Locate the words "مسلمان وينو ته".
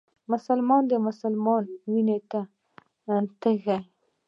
1.07-2.41